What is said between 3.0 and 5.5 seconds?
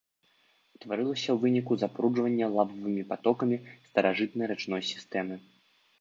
патокамі старажытнай рачной сістэмы.